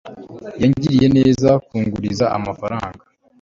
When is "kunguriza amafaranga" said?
1.65-3.03